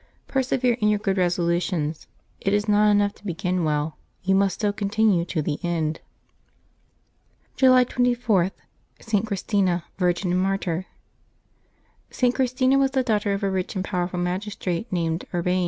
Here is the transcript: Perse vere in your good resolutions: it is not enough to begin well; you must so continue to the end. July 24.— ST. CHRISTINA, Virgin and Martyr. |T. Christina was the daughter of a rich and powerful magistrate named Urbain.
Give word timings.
Perse 0.27 0.49
vere 0.49 0.79
in 0.81 0.89
your 0.89 0.97
good 0.97 1.19
resolutions: 1.19 2.07
it 2.39 2.53
is 2.55 2.67
not 2.67 2.89
enough 2.89 3.13
to 3.13 3.23
begin 3.23 3.63
well; 3.63 3.97
you 4.23 4.33
must 4.33 4.59
so 4.59 4.73
continue 4.73 5.25
to 5.25 5.43
the 5.43 5.59
end. 5.61 5.99
July 7.55 7.85
24.— 7.85 8.49
ST. 8.99 9.27
CHRISTINA, 9.27 9.83
Virgin 9.99 10.31
and 10.31 10.41
Martyr. 10.41 10.87
|T. 12.09 12.31
Christina 12.31 12.79
was 12.79 12.89
the 12.89 13.03
daughter 13.03 13.31
of 13.33 13.43
a 13.43 13.51
rich 13.51 13.75
and 13.75 13.85
powerful 13.85 14.17
magistrate 14.17 14.91
named 14.91 15.25
Urbain. 15.35 15.59